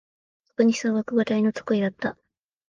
[0.47, 2.17] とくに数学が大の得意だった。